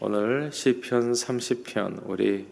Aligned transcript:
오늘 0.00 0.52
시편 0.52 1.10
30편 1.10 2.02
우리 2.04 2.46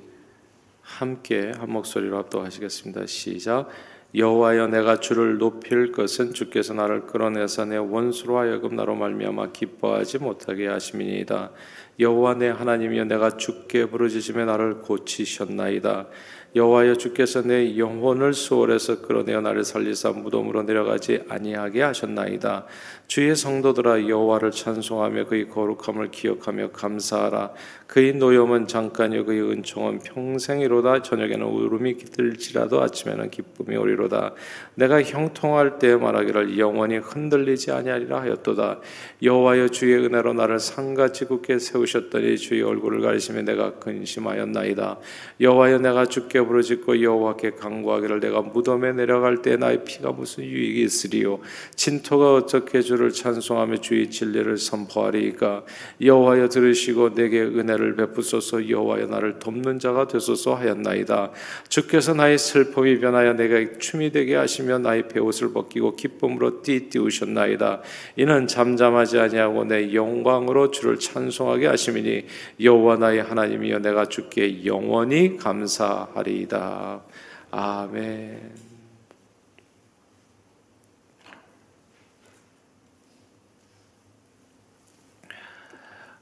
함께 0.83 1.53
한 1.57 1.71
목소리로 1.71 2.17
합독하시겠습니다. 2.19 3.07
시작. 3.07 3.69
여호와여 4.17 4.67
내가 4.67 4.99
주를 4.99 5.39
높일 5.39 5.93
것은 5.93 6.35
주께서 6.35 6.75
나를 6.75 7.07
끌어내서 7.07 7.67
내 7.67 7.77
원수로 7.77 8.37
하여금 8.39 8.75
나로 8.75 8.97
말미암아 8.97 9.53
기뻐하지 9.53 10.19
못하게 10.19 10.67
하심이니이다. 10.67 11.53
여호와 12.01 12.35
내 12.35 12.49
하나님이여 12.49 13.05
내가 13.05 13.37
주께 13.37 13.87
부르짖으며 13.87 14.45
나를 14.45 14.81
고치셨나이다. 14.81 16.09
여호와여 16.57 16.95
주께서 16.95 17.43
내 17.43 17.77
영혼을 17.77 18.33
수월에서 18.33 19.03
끌어내어 19.03 19.43
나를 19.43 19.63
살리사 19.63 20.13
무덤으로 20.13 20.63
내려가지 20.63 21.21
아니하게 21.29 21.83
하셨나이다. 21.83 22.65
주의 23.07 23.37
성도들아 23.37 24.09
여호와를 24.09 24.53
찬송하며 24.53 25.27
그의 25.27 25.51
거룩함을 25.51 26.11
기억하며 26.11 26.71
감사하라. 26.71 27.51
그의 27.87 28.15
노염은 28.15 28.67
잠깐이요 28.67 29.27
그의 29.27 29.43
은총은 29.43 29.99
평생이로다. 30.01 31.03
저녁에는 31.03 31.45
울음이 31.45 31.99
들지라도 31.99 32.83
아침에는 32.83 33.31
기쁨이 33.31 33.77
오리로다. 33.77 34.33
내가 34.75 35.03
형통할 35.03 35.79
때 35.79 35.95
말하기를 35.95 36.59
영원히 36.59 36.97
흔들리지 36.97 37.71
아니하리라 37.71 38.23
하였도다. 38.23 38.81
여호와여 39.23 39.69
주의 39.69 39.95
은혜로 39.95 40.33
나를 40.33 40.59
상같이 40.59 41.27
굳게 41.27 41.59
세우셨더니 41.59 42.39
주의 42.39 42.63
얼굴을 42.63 43.03
가리시며 43.03 43.43
내가 43.43 43.75
근심하였나이다. 43.75 44.99
여호와여 45.43 45.79
내가 45.79 46.07
주께 46.07 46.46
부르짖고 46.47 47.03
여호와께 47.03 47.53
간구하기를 47.53 48.21
내가 48.21 48.43
무덤에 48.43 48.93
내려갈 48.93 49.43
때 49.43 49.57
나의 49.57 49.85
피가 49.85 50.13
무슨 50.13 50.45
유익이 50.45 50.83
있으리요? 50.83 51.41
진토가 51.75 52.35
어떻게 52.35 52.81
주를 52.81 53.11
찬송하며 53.11 53.79
주의 53.79 54.11
진리를 54.11 54.57
선포하리이까? 54.59 55.65
여호와여 56.01 56.49
들으시고 56.49 57.15
내게 57.15 57.43
은혜를 57.43 57.97
베푸소서. 57.97 58.69
여호와여 58.69 59.07
나를 59.07 59.39
돕는 59.39 59.79
자가 59.79 60.09
되소서 60.09 60.55
하였나이다. 60.55 61.33
주께서 61.69 62.15
나의 62.15 62.39
슬픔이 62.39 62.99
변하여 63.01 63.35
내가 63.35 63.79
춤이 63.79 64.13
되게 64.13 64.37
하시며 64.37 64.79
나의 64.79 65.09
베옷을 65.09 65.53
벗기고 65.53 65.97
기쁨으로 65.97 66.63
띠띠우셨나이다. 66.63 67.83
이는 68.17 68.47
잠잠하지 68.47 69.19
아니하고 69.19 69.65
내 69.65 69.93
영광으로 69.93 70.71
주를 70.71 70.99
찬송하게 70.99 71.67
하심이니 71.67 72.25
여호와 72.61 72.97
나의 72.97 73.23
하나님이여 73.23 73.81
내가 73.81 74.07
주께 74.07 74.65
영원히 74.65 75.37
감사하리 75.37 76.26
이다 76.29 77.03
아멘. 77.51 78.55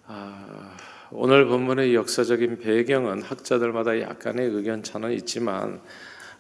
아, 0.07 0.77
오늘 1.11 1.47
본문의 1.47 1.95
역사적인 1.95 2.59
배경은 2.59 3.23
학자들마다 3.23 4.01
약간의 4.01 4.49
의견 4.51 4.83
차는 4.83 5.13
있지만 5.13 5.81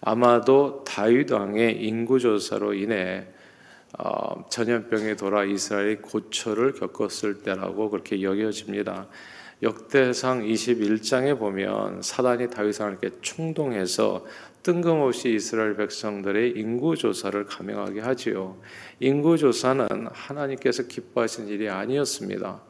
아마도 0.00 0.84
다윗 0.84 1.32
왕의 1.32 1.82
인구 1.82 2.20
조사로 2.20 2.74
인해 2.74 3.26
어, 3.98 4.46
전염병에 4.50 5.16
돌아 5.16 5.44
이스라엘이 5.44 5.96
고초를 5.96 6.74
겪었을 6.74 7.42
때라고 7.42 7.90
그렇게 7.90 8.20
여겨집니다. 8.20 9.06
역대상 9.64 10.42
21장에 10.42 11.38
보면 11.38 12.02
사단이 12.02 12.50
다윗을 12.50 12.90
이렇게 12.90 13.10
충동해서 13.22 14.26
뜬금없이 14.62 15.34
이스라엘 15.34 15.74
백성들의 15.76 16.52
인구 16.56 16.96
조사를 16.96 17.46
감행하게 17.46 18.00
하지요. 18.00 18.58
인구 19.00 19.38
조사는 19.38 19.88
하나님께서 20.12 20.82
기뻐하신 20.82 21.48
일이 21.48 21.70
아니었습니다. 21.70 22.62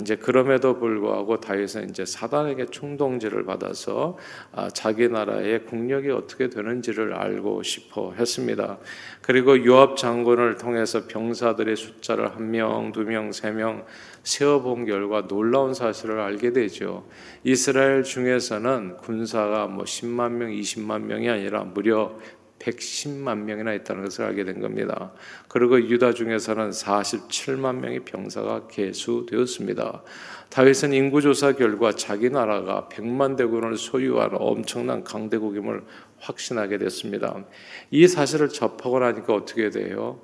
이제 0.00 0.16
그럼에도 0.16 0.78
불구하고 0.78 1.40
다윗은 1.40 1.90
이제 1.90 2.04
사단에게 2.04 2.66
충동질을 2.66 3.44
받아서 3.44 4.16
아, 4.52 4.68
자기 4.70 5.08
나라의 5.08 5.66
국력이 5.66 6.10
어떻게 6.10 6.48
되는지를 6.48 7.14
알고 7.14 7.62
싶어 7.62 8.12
했습니다. 8.12 8.78
그리고 9.20 9.64
요압 9.64 9.96
장군을 9.96 10.56
통해서 10.56 11.06
병사들의 11.06 11.76
숫자를 11.76 12.34
한 12.34 12.50
명, 12.50 12.92
두 12.92 13.02
명, 13.04 13.32
세 13.32 13.50
명 13.52 13.84
세어본 14.22 14.86
결과 14.86 15.26
놀라운 15.26 15.74
사실을 15.74 16.20
알게 16.20 16.52
되죠. 16.52 17.04
이스라엘 17.44 18.04
중에서는 18.04 18.98
군사가 18.98 19.66
뭐 19.66 19.84
10만 19.84 20.32
명, 20.32 20.50
20만 20.50 21.02
명이 21.02 21.28
아니라 21.28 21.64
무려 21.64 22.16
110만 22.62 23.38
명이나 23.38 23.74
있다는 23.74 24.04
것을 24.04 24.24
알게 24.24 24.44
된 24.44 24.60
겁니다. 24.60 25.12
그리고 25.48 25.80
유다 25.80 26.14
중에서는 26.14 26.70
47만 26.70 27.76
명의 27.76 28.00
병사가 28.00 28.68
개수되었습니다. 28.68 30.02
다윗은 30.50 30.92
인구조사 30.92 31.52
결과 31.52 31.92
자기 31.92 32.30
나라가 32.30 32.88
100만 32.90 33.36
대군을 33.36 33.76
소유한 33.76 34.30
엄청난 34.34 35.02
강대국임을 35.02 35.82
확신하게 36.18 36.78
됐습니다. 36.78 37.44
이 37.90 38.06
사실을 38.06 38.48
접하고 38.48 39.00
나니까 39.00 39.34
어떻게 39.34 39.70
돼요? 39.70 40.20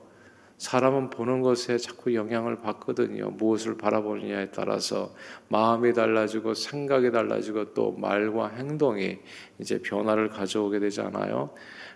사람은 0.59 1.11
보는 1.11 1.41
것에 1.41 1.79
자꾸 1.79 2.15
영향을 2.15 2.61
받거든요. 2.61 3.31
무엇을 3.31 3.79
바라보느냐에 3.79 4.51
따라서 4.51 5.15
마음이 5.49 5.93
달라지고 5.95 6.55
생각이 6.55 7.13
달라지고 7.13 7.75
또 7.75 7.93
말과 7.93 8.49
행동이 8.49 9.19
이제 9.61 9.81
변화를 9.81 10.29
가져오게 10.29 10.81
되잖아요. 10.81 11.51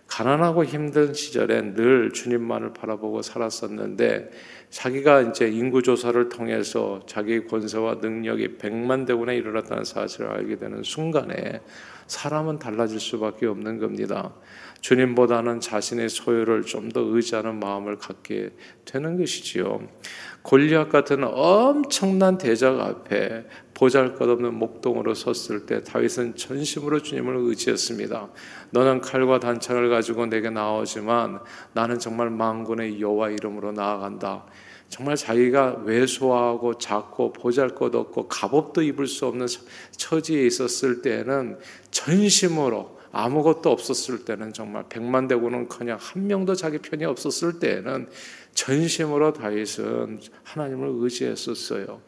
가난하고 0.06 0.64
힘든 0.64 1.14
시절에 1.14 1.74
늘 1.74 2.12
주님만을 2.12 2.74
바라보고 2.74 3.22
살았었는데 3.22 4.30
자기가 4.68 5.22
이제 5.22 5.48
인구 5.48 5.82
조사를 5.82 6.28
통해서 6.28 7.00
자기 7.06 7.46
권세와 7.46 7.96
능력이 7.96 8.58
백만 8.58 9.04
대군에 9.06 9.36
이르렀다는 9.36 9.84
사실을 9.84 10.30
알게 10.30 10.56
되는 10.56 10.82
순간에 10.82 11.60
사람은 12.06 12.58
달라질 12.58 13.00
수밖에 13.00 13.46
없는 13.46 13.78
겁니다. 13.78 14.34
주님보다는 14.82 15.60
자신의 15.60 16.08
소유를 16.10 16.62
좀 16.62 16.92
더 16.92 17.00
의지하는 17.00 17.58
마음을 17.58 17.96
갖게 17.96 18.50
되는 18.84 19.16
것이지요. 19.16 19.80
골리앗 20.42 20.90
같은 20.90 21.22
엄청난 21.24 22.36
대적 22.36 22.80
앞에 22.80 23.46
보잘것없는 23.74 24.54
목동으로 24.54 25.14
섰을 25.14 25.66
때 25.66 25.82
다윗은 25.82 26.36
전심으로 26.36 27.00
주님을 27.00 27.36
의지했습니다. 27.36 28.28
너는 28.70 29.00
칼과 29.00 29.38
단창을 29.38 29.88
가지고 29.88 30.26
내게 30.26 30.50
나오지만 30.50 31.40
나는 31.72 31.98
정말 31.98 32.30
만군의 32.30 33.00
여호와 33.00 33.30
이름으로 33.30 33.72
나아간다. 33.72 34.44
정말 34.88 35.16
자기가 35.16 35.82
왜소하고 35.84 36.76
작고 36.76 37.32
보잘것없고 37.32 38.28
갑옷도 38.28 38.82
입을 38.82 39.06
수 39.06 39.26
없는 39.26 39.46
처지에 39.92 40.44
있었을 40.44 41.00
때는 41.00 41.58
전심으로 41.90 43.01
아무것도 43.12 43.70
없었을 43.70 44.24
때는 44.24 44.52
정말 44.52 44.84
백만 44.88 45.28
대군은 45.28 45.68
그냥 45.68 45.98
한 46.00 46.26
명도 46.26 46.54
자기 46.54 46.78
편이 46.78 47.04
없었을 47.04 47.58
때는 47.60 48.08
전심으로 48.54 49.32
다윗은 49.34 50.20
하나님을 50.44 50.88
의지했었어요. 50.94 52.00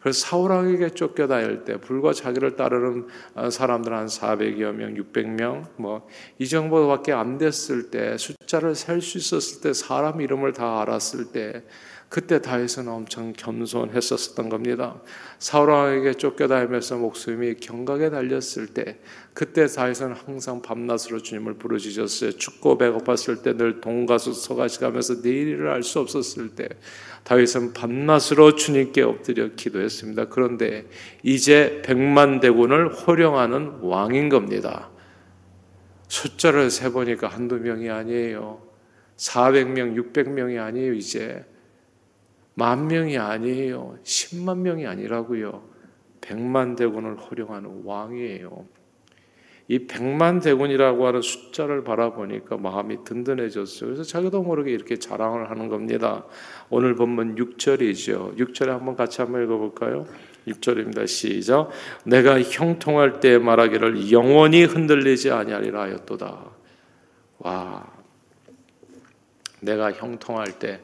그래서 0.00 0.20
사울왕에게 0.26 0.90
쫓겨다닐 0.90 1.64
때 1.64 1.80
불과 1.80 2.12
자기를 2.12 2.54
따르는 2.54 3.08
사람들 3.50 3.92
한 3.92 4.06
400여 4.06 4.72
명, 4.72 4.94
600명 4.94 5.64
뭐 5.76 6.06
이 6.38 6.46
정도밖에 6.46 7.12
안 7.12 7.38
됐을 7.38 7.90
때 7.90 8.16
숫자를 8.16 8.74
셀 8.74 9.00
수 9.00 9.18
있었을 9.18 9.62
때 9.62 9.72
사람 9.72 10.20
이름을 10.20 10.52
다 10.52 10.80
알았을 10.80 11.32
때 11.32 11.64
그때 12.08 12.40
다윗은 12.40 12.86
엄청 12.86 13.32
겸손했었던 13.32 14.48
겁니다. 14.48 15.00
사울 15.40 15.70
왕에게 15.70 16.14
쫓겨다니면서 16.14 16.98
목숨이 16.98 17.54
경각에 17.56 18.10
달렸을 18.10 18.68
때 18.68 18.98
그때 19.34 19.66
다윗은 19.66 20.12
항상 20.12 20.62
밤낮으로 20.62 21.20
주님을 21.20 21.54
부르짖었어요. 21.54 22.32
춥고 22.32 22.78
배고팠을 22.78 23.42
때 23.42 23.56
늘 23.56 23.80
동가수 23.80 24.32
서가시 24.32 24.80
가면서 24.80 25.16
내일을 25.22 25.68
알 25.68 25.82
수 25.82 26.00
없었을 26.00 26.50
때 26.50 26.68
다윗은 27.24 27.72
밤낮으로 27.72 28.54
주님께 28.54 29.02
엎드려 29.02 29.50
기도했습니다. 29.54 30.28
그런데 30.28 30.86
이제 31.22 31.82
백만 31.84 32.40
대군을 32.40 32.92
호령하는 32.92 33.80
왕인 33.80 34.28
겁니다. 34.28 34.90
숫자를 36.08 36.70
세 36.70 36.90
보니까 36.90 37.26
한두 37.28 37.56
명이 37.56 37.90
아니에요. 37.90 38.62
400명, 39.16 40.12
600명이 40.12 40.62
아니에요, 40.62 40.92
이제. 40.92 41.44
만 42.58 42.86
명이 42.88 43.18
아니에요. 43.18 43.98
10만 44.02 44.58
명이 44.60 44.86
아니라고요. 44.86 45.62
100만 46.22 46.74
대군을 46.74 47.16
호령하는 47.16 47.82
왕이에요. 47.84 48.66
이 49.68 49.86
100만 49.86 50.42
대군이라고 50.42 51.06
하는 51.06 51.20
숫자를 51.20 51.84
바라보니까 51.84 52.56
마음이 52.56 53.04
든든해졌어요. 53.04 53.90
그래서 53.90 54.04
자기도 54.04 54.42
모르게 54.42 54.70
이렇게 54.70 54.98
자랑을 54.98 55.50
하는 55.50 55.68
겁니다. 55.68 56.24
오늘 56.70 56.94
본문 56.94 57.34
6절이죠. 57.34 58.38
6절에 58.38 58.68
한번 58.68 58.96
같이 58.96 59.20
한번 59.20 59.44
읽어볼까요? 59.44 60.06
6절입니다. 60.48 61.06
시작. 61.06 61.68
내가 62.04 62.40
형통할 62.40 63.20
때 63.20 63.36
말하기를 63.36 64.10
영원히 64.12 64.64
흔들리지 64.64 65.30
아니하리라 65.30 65.82
하였도다. 65.82 66.50
와. 67.40 67.92
내가 69.60 69.92
형통할 69.92 70.58
때 70.58 70.80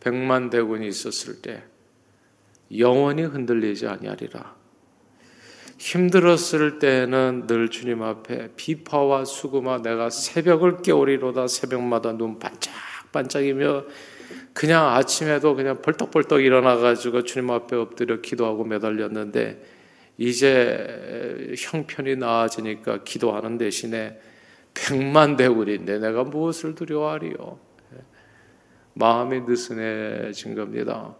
백만 0.00 0.50
대군이 0.50 0.86
있었을 0.88 1.42
때 1.42 1.62
영원히 2.76 3.22
흔들리지 3.22 3.86
아니하리라. 3.86 4.56
힘들었을 5.78 6.80
때는 6.80 7.46
늘 7.46 7.68
주님 7.68 8.02
앞에 8.02 8.50
비파와 8.56 9.24
수금아 9.24 9.82
내가 9.82 10.10
새벽을 10.10 10.82
깨우리로다 10.82 11.46
새벽마다 11.46 12.16
눈 12.16 12.38
반짝반짝이며 12.38 13.84
그냥 14.52 14.88
아침에도 14.88 15.54
그냥 15.54 15.80
벌떡벌떡 15.80 16.42
일어나가지고 16.42 17.22
주님 17.22 17.50
앞에 17.50 17.76
엎드려 17.76 18.20
기도하고 18.20 18.64
매달렸는데 18.64 19.62
이제 20.18 21.54
형편이 21.56 22.16
나아지니까 22.16 23.04
기도하는 23.04 23.56
대신에 23.56 24.20
백만 24.74 25.36
대군인데 25.36 26.00
내가 26.00 26.24
무엇을 26.24 26.74
두려워하리요? 26.74 27.67
마음이 28.98 29.40
느슨해진 29.42 30.54
겁니다. 30.54 31.14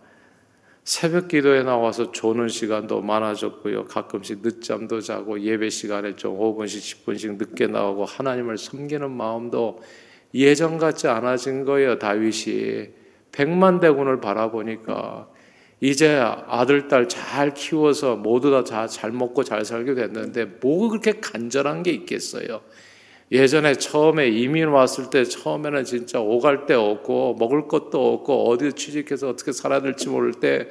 새벽 0.84 1.28
기도에 1.28 1.62
나와서 1.62 2.12
조는 2.12 2.48
시간도 2.48 3.02
많아졌고요. 3.02 3.84
가끔씩 3.84 4.40
늦잠도 4.42 5.00
자고 5.00 5.38
예배 5.40 5.68
시간에 5.68 6.16
좀 6.16 6.38
5분씩 6.38 7.04
10분씩 7.04 7.36
늦게 7.36 7.66
나오고 7.66 8.06
하나님을 8.06 8.56
섬기는 8.56 9.10
마음도 9.10 9.82
예전 10.34 10.78
같지 10.78 11.08
않아진 11.08 11.64
거예요. 11.64 11.98
다윗이 11.98 12.88
백만 13.32 13.80
대군을 13.80 14.20
바라보니까 14.20 15.28
이제 15.80 16.18
아들 16.18 16.88
딸 16.88 17.06
잘 17.08 17.54
키워서 17.54 18.16
모두 18.16 18.50
다 18.64 18.86
잘 18.86 19.12
먹고 19.12 19.44
잘 19.44 19.64
살게 19.64 19.94
됐는데 19.94 20.46
뭐가 20.60 20.88
그렇게 20.88 21.20
간절한 21.20 21.82
게 21.82 21.92
있겠어요? 21.92 22.62
예전에 23.30 23.74
처음에 23.74 24.28
이민 24.28 24.68
왔을 24.68 25.10
때 25.10 25.22
처음에는 25.24 25.84
진짜 25.84 26.18
오갈 26.18 26.64
데 26.64 26.72
없고 26.72 27.36
먹을 27.38 27.68
것도 27.68 28.14
없고 28.14 28.48
어디 28.48 28.72
취직해서 28.72 29.28
어떻게 29.28 29.52
살아야 29.52 29.82
될지 29.82 30.08
모를 30.08 30.32
때 30.32 30.68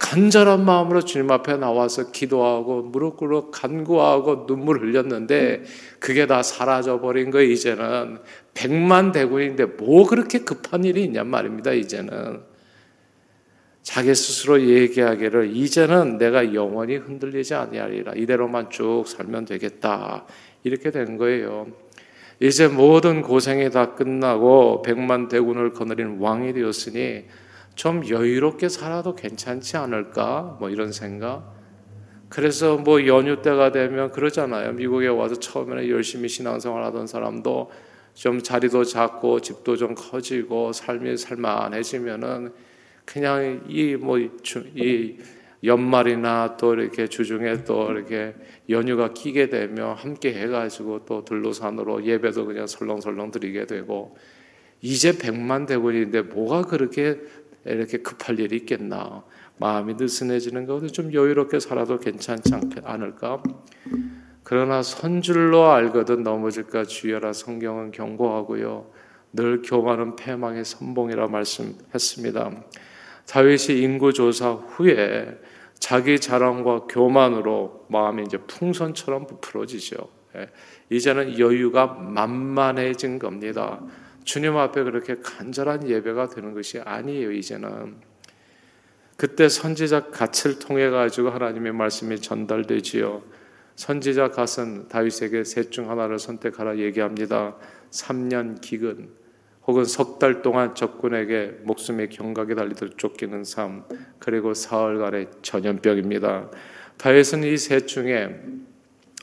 간절한 0.00 0.64
마음으로 0.64 1.02
주님 1.02 1.30
앞에 1.30 1.56
나와서 1.56 2.10
기도하고 2.10 2.82
무릎 2.82 3.16
꿇어 3.16 3.50
간구하고 3.50 4.46
눈물 4.46 4.80
흘렸는데 4.80 5.62
그게 6.00 6.26
다 6.26 6.42
사라져 6.42 7.00
버린 7.00 7.30
거예요 7.30 7.48
이제는. 7.50 8.18
백만 8.54 9.12
대군인데 9.12 9.66
뭐 9.66 10.06
그렇게 10.08 10.40
급한 10.40 10.82
일이 10.82 11.04
있냔 11.04 11.28
말입니다 11.28 11.72
이제는. 11.72 12.40
자기 13.82 14.14
스스로 14.14 14.60
얘기하기를 14.60 15.56
이제는 15.56 16.18
내가 16.18 16.54
영원히 16.54 16.96
흔들리지 16.96 17.54
아니하리라. 17.54 18.14
이대로만 18.16 18.70
쭉 18.70 19.04
살면 19.06 19.44
되겠다. 19.44 20.26
이렇게 20.64 20.90
된 20.90 21.16
거예요. 21.16 21.68
이제 22.42 22.68
모든 22.68 23.20
고생이 23.20 23.68
다 23.70 23.94
끝나고 23.94 24.80
백만 24.80 25.28
대군을 25.28 25.74
거느린 25.74 26.18
왕이 26.20 26.54
되었으니 26.54 27.26
좀 27.74 28.08
여유롭게 28.08 28.70
살아도 28.70 29.14
괜찮지 29.14 29.76
않을까? 29.76 30.56
뭐 30.58 30.70
이런 30.70 30.90
생각. 30.90 31.54
그래서 32.30 32.78
뭐 32.78 33.06
연휴 33.06 33.42
때가 33.42 33.72
되면 33.72 34.10
그러잖아요. 34.10 34.72
미국에 34.72 35.08
와서 35.08 35.34
처음에는 35.34 35.90
열심히 35.90 36.30
신앙생활 36.30 36.82
하던 36.84 37.06
사람도 37.06 37.70
좀 38.14 38.42
자리도 38.42 38.84
작고 38.84 39.40
집도 39.40 39.76
좀 39.76 39.94
커지고 39.94 40.72
삶이 40.72 41.18
살만해지면은 41.18 42.54
그냥 43.04 43.64
이 43.68 43.96
뭐이 43.96 44.30
연말이나 45.62 46.56
또 46.56 46.74
이렇게 46.74 47.06
주중에 47.06 47.64
또 47.64 47.90
이렇게 47.90 48.34
연휴가 48.68 49.12
끼게 49.12 49.50
되면 49.50 49.94
함께 49.94 50.32
해가지고 50.32 51.04
또 51.04 51.24
들로산으로 51.24 52.04
예배도 52.04 52.46
그냥 52.46 52.66
설렁설렁 52.66 53.30
드리게 53.30 53.66
되고 53.66 54.16
이제 54.80 55.16
백만 55.16 55.66
대군인데 55.66 56.22
뭐가 56.22 56.62
그렇게 56.62 57.18
이렇게 57.64 57.98
급할 57.98 58.40
일이 58.40 58.56
있겠나? 58.56 59.22
마음이 59.58 59.94
느슨해지는 59.94 60.64
것도 60.64 60.88
좀 60.88 61.12
여유롭게 61.12 61.60
살아도 61.60 61.98
괜찮지 61.98 62.54
않을까? 62.82 63.42
그러나 64.42 64.82
선줄로 64.82 65.70
알거든 65.70 66.22
넘어질까 66.22 66.84
주여라 66.84 67.34
성경은 67.34 67.92
경고하고요. 67.92 68.90
늘 69.32 69.60
교만은 69.62 70.16
패망의 70.16 70.64
선봉이라 70.64 71.28
말씀했습니다 71.28 72.62
다윗이 73.30 73.80
인구 73.80 74.12
조사 74.12 74.50
후에 74.50 75.38
자기 75.78 76.18
자랑과 76.18 76.86
교만으로 76.88 77.86
마음이 77.88 78.24
이제 78.24 78.38
풍선처럼 78.38 79.28
부풀어지죠. 79.28 80.08
예. 80.34 80.48
이제는 80.90 81.38
여유가 81.38 81.86
만만해진 81.86 83.20
겁니다. 83.20 83.80
주님 84.24 84.56
앞에 84.56 84.82
그렇게 84.82 85.16
간절한 85.22 85.88
예배가 85.88 86.30
되는 86.30 86.54
것이 86.54 86.80
아니에요. 86.80 87.30
이제는 87.30 87.98
그때 89.16 89.48
선지자 89.48 90.06
갓을 90.10 90.58
통해 90.58 90.90
가지고 90.90 91.30
하나님의 91.30 91.72
말씀이 91.72 92.20
전달되지요. 92.20 93.22
선지자 93.76 94.30
갓은 94.30 94.88
다윗에게 94.88 95.44
셋 95.44 95.70
중 95.70 95.88
하나를 95.88 96.18
선택하라 96.18 96.78
얘기합니다. 96.78 97.54
3년 97.92 98.60
기근, 98.60 99.08
혹은 99.70 99.84
석 99.84 100.18
달 100.18 100.42
동안 100.42 100.74
적군에게 100.74 101.58
목숨의 101.62 102.08
경각에 102.08 102.56
달리듯 102.56 102.98
쫓기는 102.98 103.44
삶, 103.44 103.84
그리고 104.18 104.52
사흘간의 104.52 105.28
전염병입니다. 105.42 106.50
다윗은 106.96 107.44
이 107.44 107.56
셋 107.56 107.86
중에 107.86 108.40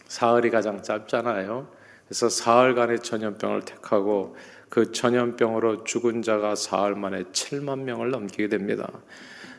사흘이 0.08 0.50
가장 0.50 0.82
짧잖아요. 0.82 1.68
그래서 2.08 2.30
사흘간의 2.30 3.02
전염병을 3.02 3.64
택하고 3.64 4.38
그 4.70 4.94
전염병으로 4.94 5.84
죽은 5.84 6.22
자가 6.22 6.56
사흘 6.56 6.96
만에 6.96 7.24
7만 7.24 7.80
명을 7.80 8.12
넘기게 8.12 8.48
됩니다. 8.48 8.90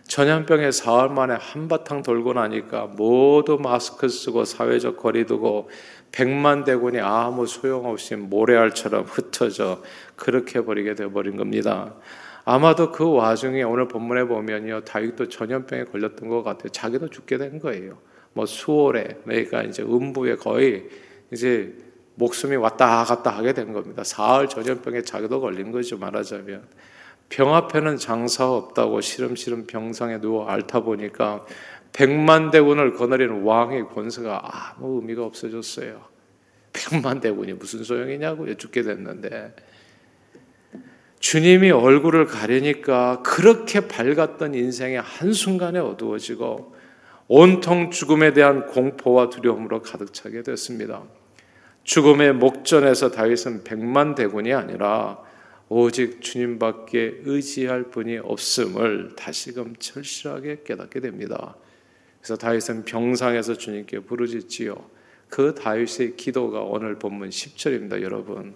전염병에 0.09 0.73
사흘 0.73 1.11
만에 1.11 1.35
한바탕 1.39 2.03
돌고 2.03 2.33
나니까 2.33 2.87
모두 2.97 3.59
마스크 3.61 4.09
쓰고 4.09 4.47
사회적 4.47 4.97
거리 4.97 5.27
두고 5.27 5.69
백만 6.11 6.65
대군이 6.65 6.99
아무 6.99 7.47
소용없이 7.47 8.17
모래알처럼 8.17 9.05
흩어져 9.05 9.83
그렇게 10.17 10.65
버리게 10.65 10.95
되어버린 10.95 11.37
겁니다. 11.37 11.95
아마도 12.47 12.91
그 12.91 13.13
와중에 13.13 13.63
오늘 13.63 13.87
본문에 13.87 14.25
보면요 14.25 14.81
다윗도 14.85 15.29
전염병에 15.29 15.85
걸렸던 15.85 16.31
것 16.31 16.43
같아요. 16.43 16.71
자기도 16.71 17.11
죽게 17.11 17.37
된 17.37 17.59
거예요. 17.59 17.99
뭐 18.33 18.47
수월에 18.47 19.21
그러니까 19.25 19.63
이제 19.63 19.83
음부에 19.83 20.37
거의 20.37 20.89
이제 21.31 21.75
목숨이 22.15 22.57
왔다 22.57 23.05
갔다 23.05 23.31
하게 23.31 23.53
된 23.53 23.75
겁니다. 23.75 24.03
사흘 24.05 24.49
전염병에 24.49 25.03
자기도 25.03 25.43
걸린 25.43 25.71
거죠 25.71 25.99
말하자면 25.99 26.67
병 27.29 27.55
앞에는 27.55 27.99
장사 27.99 28.51
없다고 28.51 29.01
시름시름 29.01 29.67
병상에 29.67 30.21
누워 30.21 30.49
앓다 30.49 30.81
보니까 30.81 31.45
백만 31.93 32.51
대군을 32.51 32.95
거느리는 32.95 33.43
왕의 33.43 33.89
권세가 33.89 34.43
아무 34.45 35.01
의미가 35.01 35.25
없어졌어요. 35.25 36.03
백만 36.73 37.21
대군이 37.21 37.55
무슨 37.55 37.83
소용이냐고요. 37.85 38.55
죽게 38.57 38.83
됐는데. 38.83 39.55
주님이 41.21 41.71
얼굴을 41.73 42.27
가리니까 42.27 43.23
그렇게 43.23 43.89
밝았던 43.89 44.55
인생의 44.55 45.01
한순간에 45.01 45.79
어두워지고 45.81 46.77
온통 47.27 47.91
죽음에 47.91 48.33
대한 48.33 48.67
공포와 48.67 49.29
두려움으로 49.29 49.83
가득 49.83 50.15
차게 50.15 50.43
됐습니다. 50.43 51.03
죽음의 51.83 52.35
목전에서 52.35 53.11
다윗은 53.11 53.65
백만 53.65 54.15
대군이 54.15 54.55
아니라 54.55 55.19
오직 55.69 56.23
주님밖에 56.23 57.21
의지할 57.25 57.85
분이 57.91 58.19
없음을 58.19 59.15
다시금 59.17 59.75
철실하게 59.79 60.63
깨닫게 60.65 61.01
됩니다. 61.01 61.57
그래서 62.21 62.37
다윗은 62.37 62.85
병상에서 62.85 63.55
주님께 63.55 64.01
부르짖지요. 64.01 64.75
그 65.29 65.55
다윗의 65.55 66.17
기도가 66.17 66.61
오늘 66.61 66.99
본문 66.99 67.29
10절입니다, 67.29 68.03
여러분. 68.03 68.55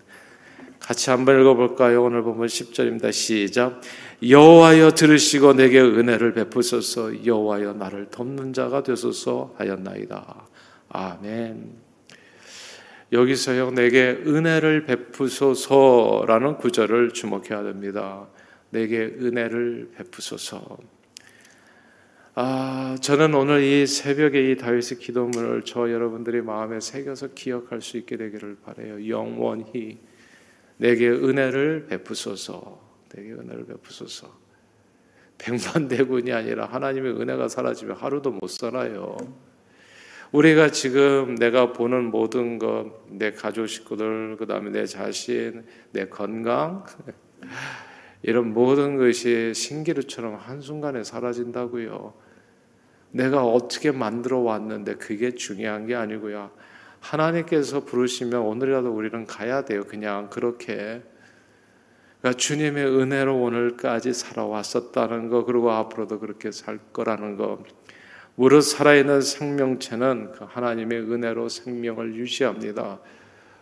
같이 0.78 1.10
한번 1.10 1.40
읽어볼까요? 1.40 2.02
오늘 2.02 2.22
본문 2.22 2.46
10절입니다. 2.46 3.12
시작. 3.12 3.80
여호와여 4.26 4.92
들으시고 4.92 5.52
내게 5.52 5.80
은혜를 5.80 6.32
베푸소서. 6.32 7.24
여호와여 7.24 7.74
나를 7.74 8.06
돕는 8.10 8.52
자가 8.52 8.82
되소서 8.82 9.54
하였나이다. 9.58 10.46
아멘. 10.88 11.81
여기서요 13.12 13.72
내게 13.72 14.22
은혜를 14.26 14.84
베푸소서라는 14.86 16.56
구절을 16.56 17.10
주목해야 17.10 17.62
됩니다. 17.62 18.26
내게 18.70 19.04
은혜를 19.04 19.90
베푸소서. 19.96 20.78
아, 22.34 22.96
저는 23.02 23.34
오늘 23.34 23.62
이 23.62 23.86
새벽에 23.86 24.50
이 24.50 24.56
다윗의 24.56 24.98
기도문을 24.98 25.64
저 25.66 25.92
여러분들이 25.92 26.40
마음에 26.40 26.80
새겨서 26.80 27.34
기억할 27.34 27.82
수 27.82 27.98
있게 27.98 28.16
되기를 28.16 28.56
바래요. 28.64 29.06
영원히 29.06 29.98
내게 30.78 31.10
은혜를 31.10 31.88
베푸소서. 31.88 32.80
내게 33.10 33.32
은혜를 33.32 33.66
베푸소서. 33.66 34.34
백만 35.36 35.88
대군이 35.88 36.32
아니라 36.32 36.64
하나님의 36.64 37.20
은혜가 37.20 37.48
사라지면 37.48 37.96
하루도 37.96 38.30
못 38.30 38.48
살아요. 38.48 39.18
우리가 40.32 40.70
지금 40.70 41.34
내가 41.34 41.74
보는 41.74 42.10
모든 42.10 42.58
것, 42.58 42.86
내 43.10 43.32
가족 43.32 43.66
식구들, 43.66 44.36
그 44.38 44.46
다음에 44.46 44.70
내 44.70 44.86
자신, 44.86 45.66
내 45.90 46.06
건강, 46.06 46.84
이런 48.22 48.54
모든 48.54 48.96
것이 48.96 49.52
신기루처럼 49.54 50.36
한순간에 50.36 51.04
사라진다고요. 51.04 52.14
내가 53.10 53.44
어떻게 53.44 53.90
만들어 53.92 54.38
왔는데 54.38 54.94
그게 54.94 55.34
중요한 55.34 55.86
게 55.86 55.94
아니고요. 55.94 56.50
하나님께서 57.00 57.84
부르시면 57.84 58.40
오늘이라도 58.40 58.90
우리는 58.90 59.26
가야 59.26 59.66
돼요. 59.66 59.82
그냥 59.86 60.30
그렇게. 60.30 61.02
그러니까 62.20 62.38
주님의 62.38 62.86
은혜로 62.86 63.38
오늘까지 63.38 64.14
살아왔었다는 64.14 65.28
거, 65.28 65.44
그리고 65.44 65.72
앞으로도 65.72 66.20
그렇게 66.20 66.52
살 66.52 66.78
거라는 66.94 67.36
거. 67.36 67.62
무릇 68.34 68.62
살아있는 68.62 69.20
생명체는 69.20 70.32
그 70.32 70.44
하나님의 70.48 71.00
은혜로 71.00 71.48
생명을 71.48 72.14
유지합니다. 72.14 73.00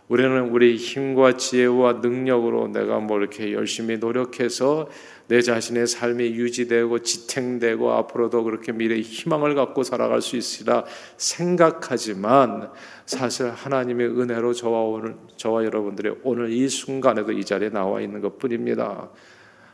우리는 0.07 0.49
우리 0.49 0.75
힘과 0.75 1.37
지혜와 1.37 1.99
능력으로 2.01 2.67
내가 2.67 2.99
뭐 2.99 3.17
이렇게 3.17 3.53
열심히 3.53 3.97
노력해서 3.97 4.89
내 5.27 5.41
자신의 5.41 5.87
삶이 5.87 6.25
유지되고 6.31 6.99
지탱되고 6.99 7.91
앞으로도 7.93 8.43
그렇게 8.43 8.73
미래의 8.73 9.01
희망을 9.03 9.55
갖고 9.55 9.83
살아갈 9.83 10.21
수 10.21 10.35
있으리라 10.35 10.83
생각하지만 11.15 12.69
사실 13.05 13.49
하나님의 13.51 14.07
은혜로 14.07 14.53
저와 14.53 14.81
오늘 14.81 15.15
저와 15.37 15.63
여러분들이 15.63 16.11
오늘 16.23 16.51
이 16.51 16.67
순간에도 16.67 17.31
이 17.31 17.45
자리에 17.45 17.69
나와 17.69 18.01
있는 18.01 18.19
것뿐입니다. 18.19 19.09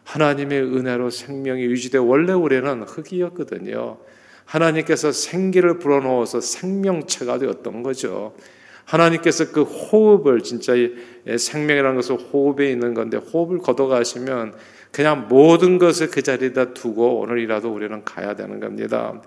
하나님의 0.03 0.61
은혜로 0.61 1.09
생명이 1.09 1.63
유지돼 1.63 1.97
원래 1.97 2.33
우리는 2.33 2.83
흙이었거든요. 2.83 3.97
하나님께서 4.47 5.11
생기를 5.11 5.77
불어넣어서 5.77 6.41
생명체가 6.41 7.37
되었던 7.37 7.83
거죠. 7.83 8.33
하나님께서 8.85 9.51
그 9.51 9.63
호흡을 9.63 10.41
진짜 10.41 10.73
생명이라는 11.37 11.95
것은 11.97 12.15
호흡에 12.15 12.71
있는 12.71 12.93
건데 12.93 13.17
호흡을 13.17 13.59
걷어가시면 13.59 14.55
그냥 14.91 15.27
모든 15.27 15.77
것을 15.77 16.09
그 16.09 16.21
자리에다 16.21 16.73
두고 16.73 17.19
오늘이라도 17.19 17.71
우리는 17.71 18.03
가야 18.05 18.35
되는 18.35 18.61
겁니다. 18.61 19.21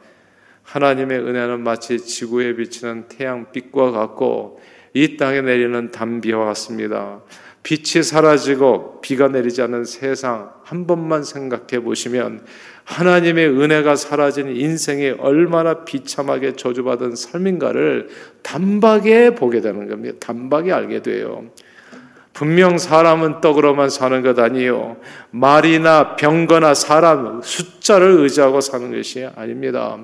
하나님의 0.63 1.19
은혜는 1.19 1.61
마치 1.61 1.99
지구에 1.99 2.55
비치는 2.55 3.09
태양빛과 3.09 3.91
같고 3.91 4.61
이 4.95 5.19
땅에 5.19 5.43
내리는 5.43 5.91
단비와 5.91 6.47
같습니다. 6.47 7.21
빛이 7.63 8.03
사라지고 8.03 9.01
비가 9.03 9.29
내리지 9.29 9.61
않는 9.63 9.85
세상 9.85 10.51
한 10.65 10.87
번만 10.87 11.23
생각해 11.23 11.85
보시면 11.85 12.45
하나님의 12.91 13.47
은혜가 13.47 13.95
사라진 13.95 14.49
인생이 14.49 15.11
얼마나 15.21 15.85
비참하게 15.85 16.57
저주받은 16.57 17.15
삶인가를 17.15 18.09
단박에 18.43 19.37
보게 19.37 19.61
되는 19.61 19.89
겁니다. 19.89 20.19
단박에 20.19 20.73
알게 20.73 21.01
돼요. 21.03 21.45
분명 22.33 22.79
사람은 22.79 23.41
떡으로만 23.41 23.91
사는 23.91 24.23
것 24.23 24.37
아니요. 24.41 24.97
말이나 25.31 26.17
병거나 26.17 26.75
사람, 26.75 27.41
숫자를 27.43 28.11
의지하고 28.23 28.61
사는 28.61 28.91
것이 28.91 29.25
아닙니다. 29.37 29.97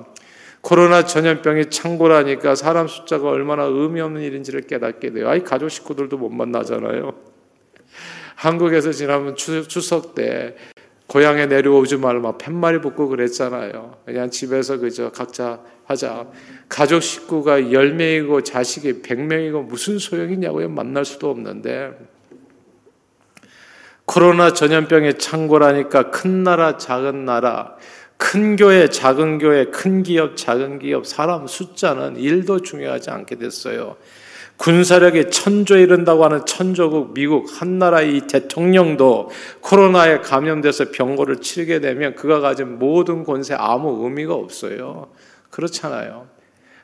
코로나 0.61 1.03
전염병이 1.03 1.69
창궐하니까 1.69 2.55
사람 2.55 2.87
숫자가 2.87 3.29
얼마나 3.29 3.63
의미 3.63 3.99
없는 3.99 4.21
일인지를 4.21 4.61
깨닫게 4.61 5.11
돼요. 5.11 5.29
아이, 5.29 5.43
가족 5.43 5.67
식구들도 5.67 6.17
못 6.17 6.29
만나잖아요. 6.29 7.13
한국에서 8.35 8.91
지난번 8.93 9.35
추석 9.35 10.15
때 10.15 10.55
고향에 11.07 11.45
내려오지 11.45 11.97
말고 11.97 12.37
팻말이 12.37 12.81
붙고 12.81 13.07
그랬잖아요. 13.07 13.97
그냥 14.05 14.29
집에서 14.29 14.77
그저 14.77 15.09
각자 15.11 15.61
하자. 15.85 16.27
가족 16.67 17.01
식구가 17.01 17.61
10명이고 17.61 18.43
자식이 18.43 19.01
100명이고 19.01 19.65
무슨 19.65 19.99
소용이냐고요. 19.99 20.67
만날 20.69 21.05
수도 21.05 21.29
없는데. 21.29 21.97
코로나 24.03 24.53
전염병에 24.53 25.13
창궐하니까 25.13 26.11
큰 26.11 26.43
나라, 26.43 26.77
작은 26.77 27.25
나라, 27.25 27.75
큰 28.17 28.55
교회, 28.55 28.89
작은 28.89 29.37
교회, 29.37 29.65
큰 29.65 30.03
기업, 30.03 30.35
작은 30.35 30.79
기업, 30.79 31.05
사람 31.05 31.45
숫자는 31.47 32.17
일도 32.17 32.61
중요하지 32.61 33.11
않게 33.11 33.35
됐어요. 33.35 33.95
군사력이 34.57 35.29
천조에 35.29 35.83
이른다고 35.83 36.25
하는 36.25 36.45
천조국 36.45 37.13
미국 37.13 37.47
한 37.61 37.77
나라의 37.77 38.21
대통령도 38.27 39.29
코로나에 39.61 40.19
감염돼서 40.19 40.91
병고를 40.91 41.37
치르게 41.37 41.79
되면 41.79 42.15
그가 42.15 42.39
가진 42.39 42.79
모든 42.79 43.23
권세 43.23 43.53
아무 43.53 44.03
의미가 44.03 44.33
없어요. 44.33 45.11
그렇잖아요. 45.51 46.27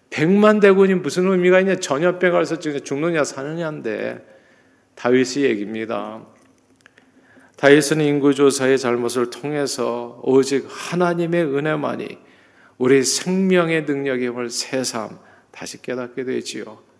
백만 0.09 0.59
대군이 0.59 0.93
무슨 0.95 1.27
의미가 1.27 1.61
있냐? 1.61 1.75
전염병 1.77 2.31
가서 2.31 2.59
죽느냐 2.59 3.23
사느냐인데 3.23 4.23
다윗의 4.93 5.43
얘기입니다. 5.45 6.21
다윗은 7.57 8.01
인구조사의 8.01 8.77
잘못을 8.77 9.31
통해서 9.31 10.19
오직 10.21 10.67
하나님의 10.69 11.45
은혜만이 11.45 12.19
우리 12.77 13.03
생명의 13.03 13.85
능력의 13.85 14.27
힘을 14.27 14.49
새삼 14.49 15.17
다시 15.51 15.81
깨닫게 15.81 16.25
되지요. 16.25 16.92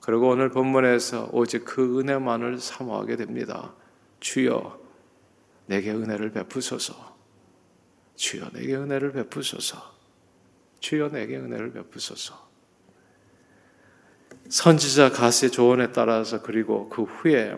그리고 0.00 0.28
오늘 0.28 0.48
본문에서 0.50 1.30
오직 1.32 1.64
그 1.64 2.00
은혜만을 2.00 2.58
사모하게 2.58 3.16
됩니다. 3.16 3.74
주여, 4.20 4.78
내게 5.66 5.92
은혜를 5.92 6.32
베푸소서. 6.32 7.16
주여, 8.16 8.50
내게 8.52 8.76
은혜를 8.76 9.12
베푸소서. 9.12 9.78
주여, 10.80 11.10
내게 11.10 11.36
은혜를 11.36 11.72
베푸소서. 11.72 12.50
선지자 14.48 15.10
가스의 15.10 15.52
조언에 15.52 15.92
따라서 15.92 16.42
그리고 16.42 16.88
그 16.88 17.02
후에 17.02 17.56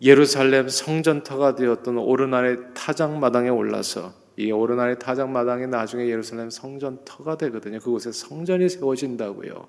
예루살렘 0.00 0.68
성전터가 0.68 1.54
되었던 1.54 1.98
오르날의 1.98 2.74
타작 2.74 3.18
마당에 3.18 3.50
올라서 3.50 4.14
이 4.36 4.50
오르날의 4.50 4.98
타작 4.98 5.30
마당이 5.30 5.66
나중에 5.66 6.08
예루살렘 6.08 6.50
성전터가 6.50 7.36
되거든요. 7.36 7.78
그곳에 7.78 8.10
성전이 8.10 8.68
세워진다고요. 8.68 9.68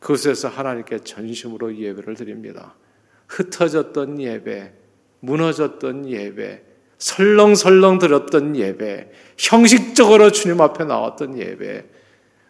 그곳에서 0.00 0.48
하나님께 0.48 1.00
전심으로 1.04 1.76
예배를 1.76 2.14
드립니다. 2.14 2.74
흩어졌던 3.28 4.20
예배, 4.20 4.72
무너졌던 5.20 6.08
예배, 6.08 6.62
설렁설렁 6.98 7.98
들었던 7.98 8.56
예배, 8.56 9.10
형식적으로 9.38 10.32
주님 10.32 10.60
앞에 10.60 10.84
나왔던 10.84 11.38
예배, 11.38 11.84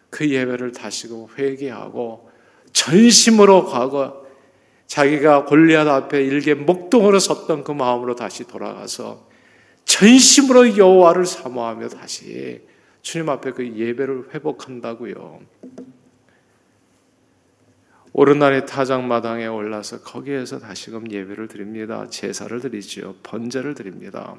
그 0.09 0.29
예배를 0.29 0.71
다시금 0.71 1.27
회개하고 1.37 2.29
전심으로 2.73 3.65
과거 3.65 4.25
자기가 4.87 5.45
골리앗 5.45 5.87
앞에 5.87 6.21
일개 6.21 6.53
목동으로 6.53 7.19
섰던 7.19 7.63
그 7.63 7.71
마음으로 7.71 8.15
다시 8.15 8.45
돌아가서 8.45 9.29
전심으로 9.85 10.77
여호와를 10.77 11.25
사모하며 11.25 11.89
다시 11.89 12.61
주님 13.01 13.29
앞에 13.29 13.51
그 13.51 13.75
예배를 13.75 14.33
회복한다고요. 14.33 15.39
오른날의 18.13 18.65
타작마당에 18.65 19.47
올라서 19.47 20.01
거기에서 20.01 20.59
다시금 20.59 21.09
예배를 21.09 21.47
드립니다. 21.47 22.07
제사를 22.09 22.59
드리지요. 22.59 23.15
번제를 23.23 23.73
드립니다. 23.73 24.35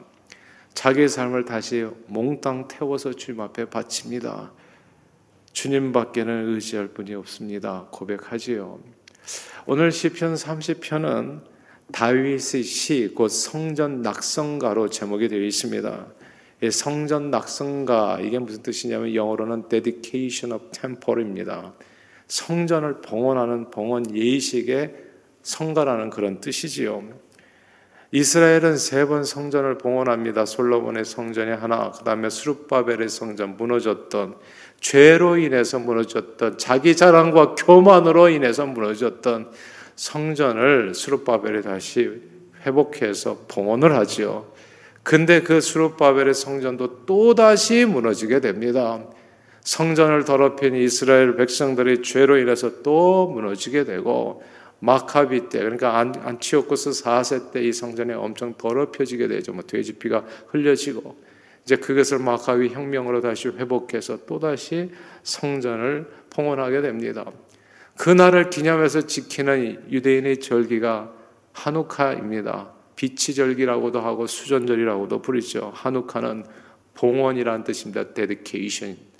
자기의 0.74 1.08
삶을 1.08 1.46
다시 1.46 1.86
몽땅 2.06 2.68
태워서 2.68 3.14
주님 3.14 3.40
앞에 3.40 3.66
바칩니다. 3.66 4.52
주님 5.52 5.92
밖에는 5.92 6.54
의지할 6.54 6.88
분이 6.88 7.14
없습니다. 7.14 7.88
고백하지요. 7.90 8.78
오늘 9.66 9.90
시편 9.90 10.34
30편은 10.34 11.40
다윗의 11.92 12.62
시, 12.62 13.12
곧 13.14 13.28
성전 13.28 14.02
낙성가로 14.02 14.90
제목이 14.90 15.28
되어 15.28 15.40
있습니다. 15.40 16.06
성전 16.70 17.30
낙성가 17.30 18.20
이게 18.20 18.38
무슨 18.38 18.62
뜻이냐면 18.62 19.14
영어로는 19.14 19.68
dedication 19.68 20.52
of 20.52 20.70
temple입니다. 20.72 21.72
성전을 22.32 23.02
봉헌하는 23.02 23.70
봉헌 23.70 24.16
예식의 24.16 24.94
성가라는 25.42 26.08
그런 26.08 26.40
뜻이지요. 26.40 27.02
이스라엘은 28.10 28.78
세 28.78 29.04
번 29.04 29.22
성전을 29.22 29.76
봉헌합니다. 29.76 30.46
솔로몬의 30.46 31.04
성전이 31.04 31.50
하나, 31.50 31.90
그 31.90 32.04
다음에 32.04 32.30
수룹바벨의 32.30 33.10
성전 33.10 33.58
무너졌던 33.58 34.36
죄로 34.80 35.36
인해서 35.36 35.78
무너졌던 35.78 36.56
자기 36.56 36.96
자랑과 36.96 37.54
교만으로 37.54 38.30
인해서 38.30 38.64
무너졌던 38.64 39.50
성전을 39.96 40.94
수룹바벨이 40.94 41.60
다시 41.60 42.18
회복해서 42.64 43.44
봉헌을 43.48 43.94
하지요. 43.94 44.50
근데 45.02 45.42
그 45.42 45.60
수룹바벨의 45.60 46.32
성전도 46.32 47.04
또 47.04 47.34
다시 47.34 47.84
무너지게 47.84 48.40
됩니다. 48.40 49.04
성전을 49.64 50.24
더럽힌 50.24 50.74
이스라엘 50.74 51.36
백성들의 51.36 52.02
죄로 52.02 52.38
인해서 52.38 52.82
또 52.82 53.28
무너지게 53.28 53.84
되고 53.84 54.42
마카비 54.80 55.48
때 55.48 55.60
그러니까 55.60 55.98
안티오코스 55.98 56.90
4세 56.90 57.52
때 57.52 57.62
이 57.62 57.72
성전이 57.72 58.12
엄청 58.14 58.54
더럽혀지게 58.58 59.28
되죠. 59.28 59.52
뭐 59.52 59.62
돼지 59.62 59.92
피가 59.92 60.24
흘려지고 60.48 61.16
이제 61.64 61.76
그것을 61.76 62.18
마카비 62.18 62.70
혁명으로 62.70 63.20
다시 63.20 63.48
회복해서 63.48 64.26
또 64.26 64.40
다시 64.40 64.90
성전을 65.22 66.10
봉헌하게 66.30 66.82
됩니다. 66.82 67.24
그날을 67.96 68.50
기념해서 68.50 69.02
지키는 69.02 69.92
유대인의 69.92 70.40
절기가 70.40 71.12
하누카입니다. 71.52 72.72
빛의 72.96 73.34
절기라고도 73.34 74.00
하고 74.00 74.26
수전절이라고도 74.26 75.22
부르죠. 75.22 75.70
하누카는 75.74 76.44
봉헌이라는 76.94 77.62
뜻입니다. 77.62 78.12
dedication. 78.12 79.11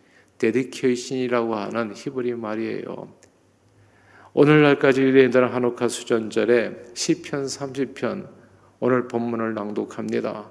dedication이라고 0.42 1.54
하는 1.54 1.92
히브리 1.94 2.34
말이에요. 2.34 3.12
오늘날까지 4.34 5.02
유대인들은 5.02 5.48
하누카 5.48 5.88
수전절에 5.88 6.92
시편 6.94 7.44
30편 7.44 8.26
오늘 8.80 9.06
본문을 9.06 9.54
낭독합니다. 9.54 10.50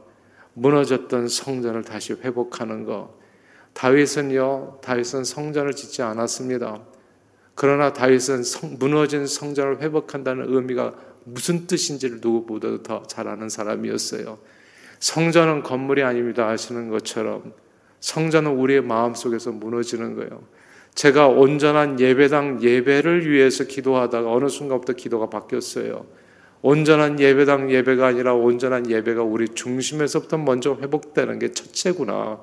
무너졌던 0.54 1.28
성전을 1.28 1.84
다시 1.84 2.14
회복하는 2.14 2.86
것. 2.86 3.10
다윗은요, 3.74 4.80
다윗은 4.82 5.24
성전을 5.24 5.74
짓지 5.74 6.02
않았습니다. 6.02 6.82
그러나 7.56 7.92
다윗은 7.92 8.44
성, 8.44 8.78
무너진 8.80 9.28
성전을 9.28 9.82
회복한다는 9.82 10.54
의미가 10.54 10.96
무슨 11.26 11.68
뜻인지를 11.68 12.20
누구보다도 12.22 12.84
더 12.84 13.04
잘 13.08 13.28
아는 13.28 13.50
사람이었어요. 13.50 14.40
성전은 15.00 15.64
건물이 15.64 16.04
아닙니다 16.04 16.48
하시는 16.48 16.90
것처럼 16.90 17.54
성전은 18.02 18.52
우리의 18.52 18.82
마음 18.82 19.16
속에서 19.16 19.52
무너지는 19.52 20.16
거예요. 20.16 20.44
제가 20.94 21.28
온전한 21.28 22.00
예배당 22.00 22.62
예배를 22.62 23.30
위해서 23.30 23.64
기도하다가 23.64 24.30
어느 24.32 24.50
순간부터 24.50 24.94
기도가 24.94 25.30
바뀌었어요. 25.30 26.06
온전한 26.62 27.20
예배당 27.20 27.72
예배가 27.72 28.08
아니라 28.08 28.34
온전한 28.34 28.90
예배가 28.90 29.24
우리 29.24 29.48
중심에서부터 29.48 30.38
먼저 30.38 30.78
회복되는 30.82 31.40
게 31.40 31.52
첫째구나. 31.54 32.42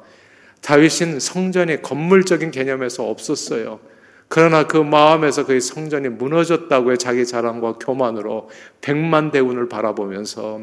다윗은 0.62 1.20
성전이 1.20 1.82
건물적인 1.82 2.50
개념에서 2.50 3.04
없었어요. 3.08 3.80
그러나 4.28 4.66
그 4.66 4.76
마음에서 4.76 5.46
그 5.46 5.58
성전이 5.60 6.08
무너졌다고의 6.10 6.98
자기 6.98 7.24
자랑과 7.24 7.74
교만으로 7.74 8.48
백만 8.80 9.30
대군을 9.30 9.68
바라보면서 9.68 10.60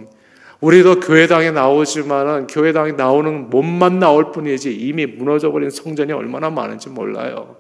우리도 0.62 1.00
교회당에 1.01 1.51
나오지만은 1.51 2.47
교회당에 2.47 2.93
나오는 2.93 3.50
몸만 3.50 4.00
나올 4.00 4.31
뿐이지 4.31 4.74
이미 4.74 5.05
무너져 5.05 5.51
버린 5.51 5.69
성전이 5.69 6.12
얼마나 6.13 6.50
많은지 6.50 6.89
몰라요. 6.89 7.57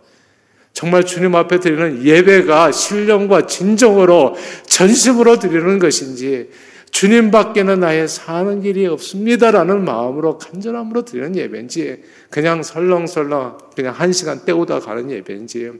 정말 0.73 1.05
주님 1.05 1.35
앞에 1.35 1.59
드리는 1.59 2.03
예배가 2.03 2.71
신령과 2.71 3.47
진정으로 3.47 4.35
전심으로 4.67 5.39
드리는 5.39 5.79
것인지 5.79 6.49
주님 6.91 7.31
밖에는 7.31 7.79
나의 7.79 8.07
사는 8.07 8.61
길이 8.61 8.85
없습니다라는 8.85 9.83
마음으로 9.83 10.37
간절함으로 10.37 11.03
드리는 11.03 11.35
예배인지 11.35 12.03
그냥 12.29 12.63
설렁설렁 12.63 13.57
그냥 13.75 13.93
한 13.93 14.13
시간 14.13 14.45
때우다 14.45 14.79
가는 14.79 15.11
예배인지 15.11 15.71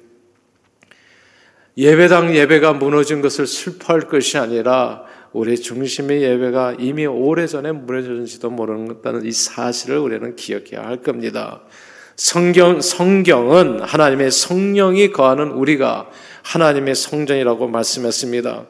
예배당 1.77 2.35
예배가 2.35 2.73
무너진 2.73 3.21
것을 3.21 3.47
슬퍼할 3.47 4.01
것이 4.01 4.37
아니라 4.37 5.03
우리 5.35 5.57
중심의 5.59 6.23
예배가 6.23 6.77
이미 6.79 7.05
오래전에 7.05 7.73
무너졌는지도 7.73 8.49
모르는 8.51 8.95
이 9.25 9.33
사실을 9.33 9.97
우리는 9.97 10.33
기억해야 10.37 10.87
할 10.87 11.01
겁니다. 11.01 11.61
성경, 12.15 12.79
성경은 12.79 13.81
하나님의 13.81 14.31
성령이 14.31 15.11
거하는 15.11 15.51
우리가 15.51 16.09
하나님의 16.43 16.95
성전이라고 16.95 17.67
말씀했습니다. 17.67 18.65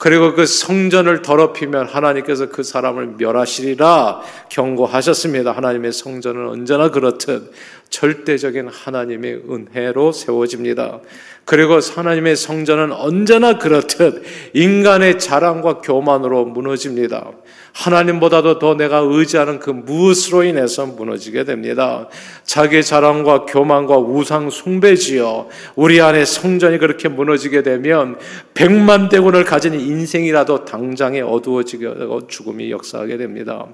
그리고 0.00 0.32
그 0.32 0.46
성전을 0.46 1.20
더럽히면 1.20 1.84
하나님께서 1.84 2.48
그 2.48 2.62
사람을 2.62 3.16
멸하시리라 3.18 4.22
경고하셨습니다. 4.48 5.52
하나님의 5.52 5.92
성전은 5.92 6.48
언제나 6.48 6.90
그렇듯 6.90 7.52
절대적인 7.90 8.68
하나님의 8.68 9.42
은혜로 9.50 10.12
세워집니다. 10.12 11.00
그리고 11.44 11.80
하나님의 11.80 12.36
성전은 12.36 12.92
언제나 12.92 13.58
그렇듯 13.58 14.22
인간의 14.54 15.18
자랑과 15.18 15.80
교만으로 15.80 16.46
무너집니다. 16.46 17.32
하나님보다도 17.72 18.58
더 18.58 18.74
내가 18.74 18.98
의지하는 18.98 19.58
그 19.58 19.70
무엇으로 19.70 20.44
인해서 20.44 20.86
무너지게 20.86 21.44
됩니다. 21.44 22.08
자기 22.44 22.82
자랑과 22.82 23.46
교만과 23.46 23.98
우상 23.98 24.50
숭배지요. 24.50 25.48
우리 25.76 26.00
안에 26.00 26.24
성전이 26.24 26.78
그렇게 26.78 27.08
무너지게 27.08 27.62
되면 27.62 28.16
백만 28.54 29.08
대군을 29.08 29.44
가진 29.44 29.74
인생이라도 29.90 30.64
당장에 30.64 31.20
어두워지게 31.20 31.94
되고 31.94 32.26
죽음이 32.26 32.70
역사하게 32.70 33.16
됩니다. 33.16 33.66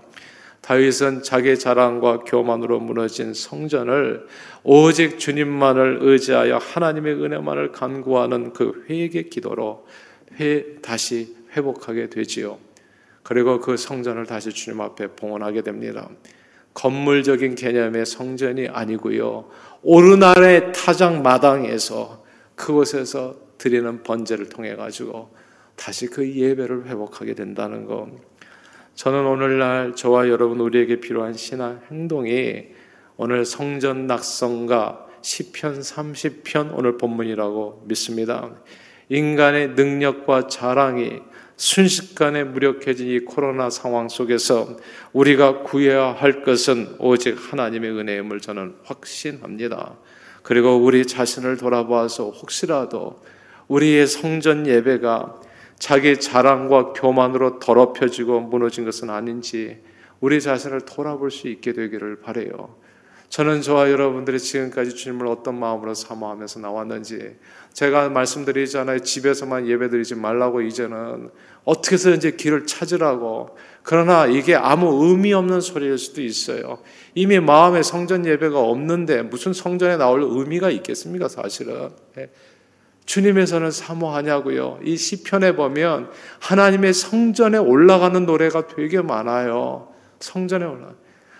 다윗은 0.63 1.23
자기 1.23 1.57
자랑과 1.57 2.21
교만으로 2.21 2.81
무너진 2.81 3.35
성전을 3.35 4.27
오직 4.65 5.19
주님만을 5.21 5.99
의지하여 6.01 6.57
하나님의 6.57 7.15
은혜만을 7.23 7.71
간구하는 7.71 8.53
그 8.53 8.85
회개 8.91 9.25
기도로 9.25 9.87
회, 10.41 10.65
다시 10.83 11.37
회복하게 11.57 12.11
되지요. 12.11 12.59
그리고 13.23 13.61
그 13.61 13.77
성전을 13.77 14.27
다시 14.27 14.51
주님 14.51 14.81
앞에 14.81 15.09
봉헌하게 15.09 15.63
됩니다. 15.63 16.09
건물적인 16.75 17.55
개념의 17.55 18.05
성전이 18.05 18.69
아니고요. 18.69 19.49
오르날의 19.83 20.73
타작 20.73 21.23
마당에서 21.23 22.25
그곳에서 22.55 23.37
드리는 23.57 24.03
번제를 24.03 24.49
통해 24.49 24.75
가지고 24.75 25.31
다시 25.77 26.07
그 26.07 26.29
예배를 26.29 26.87
회복하게 26.87 27.35
된다는 27.35 27.85
것. 27.85 28.09
저는 28.95 29.27
오늘날 29.27 29.95
저와 29.95 30.29
여러분 30.29 30.59
우리에게 30.61 31.01
필요한 31.01 31.35
신앙 31.35 31.81
행동이 31.91 32.69
오늘 33.19 33.45
성전 33.45 34.07
낙성과 34.07 35.07
시편 35.21 35.81
30편 35.81 36.71
오늘 36.75 36.97
본문이라고 36.97 37.85
믿습니다. 37.87 38.51
인간의 39.09 39.71
능력과 39.71 40.49
자랑이 40.49 41.21
순식간에 41.57 42.45
무력해진 42.45 43.09
이 43.09 43.21
코로나 43.21 43.71
상황 43.71 44.09
속에서 44.09 44.77
우리가 45.13 45.63
구해야 45.63 46.13
할 46.13 46.43
것은 46.43 46.97
오직 46.99 47.37
하나님의 47.39 47.91
은혜임을 47.91 48.41
저는 48.41 48.77
확신합니다. 48.85 49.97
그리고 50.43 50.77
우리 50.77 51.07
자신을 51.07 51.57
돌아보아서 51.57 52.31
혹시라도 52.31 53.21
우리의 53.69 54.07
성전 54.07 54.67
예배가 54.67 55.41
자기 55.79 56.19
자랑과 56.19 56.93
교만으로 56.93 57.59
더럽혀지고 57.59 58.41
무너진 58.41 58.85
것은 58.85 59.11
아닌지 59.11 59.79
우리 60.21 60.41
자신을 60.41 60.83
돌아볼 60.83 61.31
수 61.31 61.49
있게 61.49 61.73
되기를 61.73 62.21
바래요. 62.21 62.77
저는 63.29 63.61
저와 63.61 63.91
여러분들이 63.91 64.39
지금까지 64.39 64.95
주님을 64.95 65.27
어떤 65.27 65.59
마음으로 65.59 65.95
사모하면서 65.95 66.61
나왔는지 66.61 67.37
제가 67.73 68.09
말씀드리잖아요. 68.09 69.01
집에서만 69.01 69.67
예배드리지 69.69 70.15
말라고 70.15 70.63
이제는 70.63 71.31
어떻게 71.65 71.95
해서든지 71.95 72.37
길을 72.37 72.67
찾으라고. 72.67 73.57
그러나 73.83 74.27
이게 74.27 74.55
아무 74.55 75.07
의미 75.07 75.33
없는 75.33 75.61
소리일 75.61 75.99
수도 75.99 76.23
있어요. 76.23 76.79
이미 77.15 77.41
마음에 77.41 77.83
성전 77.83 78.25
예배가 78.25 78.59
없는데 78.59 79.23
무슨 79.23 79.53
성전에 79.53 79.97
나올 79.97 80.23
의미가 80.23 80.71
있겠습니까, 80.71 81.29
사실은. 81.29 81.91
예. 83.07 83.17
주님에서는 83.17 83.71
사모하냐고요. 83.71 84.81
이 84.83 84.97
시편에 84.97 85.55
보면 85.57 86.11
하나님의 86.41 86.93
성전에 86.93 87.59
올라가는 87.59 88.27
노래가 88.27 88.67
되게 88.67 89.01
많아요. 89.01 89.89
성전에 90.19 90.65
올라. 90.65 90.95